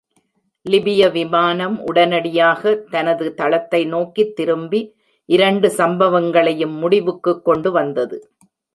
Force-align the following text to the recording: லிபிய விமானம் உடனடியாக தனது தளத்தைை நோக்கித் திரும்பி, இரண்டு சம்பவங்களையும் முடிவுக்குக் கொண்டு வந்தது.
லிபிய 0.69 1.09
விமானம் 1.09 1.81
உடனடியாக 1.81 2.75
தனது 2.75 3.33
தளத்தைை 3.37 3.87
நோக்கித் 3.87 4.35
திரும்பி, 4.35 4.95
இரண்டு 5.25 5.67
சம்பவங்களையும் 5.67 6.77
முடிவுக்குக் 6.77 7.45
கொண்டு 7.45 7.71
வந்தது. 7.71 8.31